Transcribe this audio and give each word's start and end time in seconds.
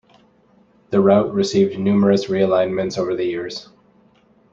The 0.89 0.99
route 0.99 1.31
received 1.31 1.77
numerous 1.77 2.25
realignments 2.25 2.97
over 2.97 3.15
the 3.15 3.23
years. 3.25 3.69